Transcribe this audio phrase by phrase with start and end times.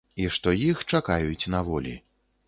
[0.21, 1.93] І што іх чакаюць на волі.